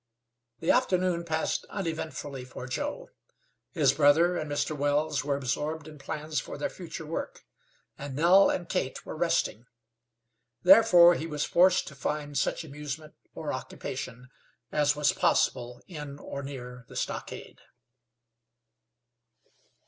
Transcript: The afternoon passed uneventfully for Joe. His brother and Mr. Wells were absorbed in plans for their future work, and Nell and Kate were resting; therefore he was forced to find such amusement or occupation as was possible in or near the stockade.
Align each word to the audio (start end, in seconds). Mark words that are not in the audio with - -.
The 0.61 0.71
afternoon 0.71 1.23
passed 1.25 1.63
uneventfully 1.69 2.43
for 2.43 2.65
Joe. 2.65 3.11
His 3.69 3.93
brother 3.93 4.35
and 4.35 4.49
Mr. 4.51 4.75
Wells 4.75 5.23
were 5.23 5.35
absorbed 5.35 5.87
in 5.87 5.99
plans 5.99 6.39
for 6.39 6.57
their 6.57 6.71
future 6.71 7.05
work, 7.05 7.45
and 7.99 8.15
Nell 8.15 8.49
and 8.49 8.67
Kate 8.67 9.05
were 9.05 9.15
resting; 9.15 9.67
therefore 10.63 11.13
he 11.13 11.27
was 11.27 11.45
forced 11.45 11.87
to 11.87 11.93
find 11.93 12.35
such 12.35 12.63
amusement 12.63 13.13
or 13.35 13.53
occupation 13.53 14.29
as 14.71 14.95
was 14.95 15.13
possible 15.13 15.83
in 15.87 16.17
or 16.17 16.41
near 16.41 16.83
the 16.87 16.95
stockade. 16.95 17.61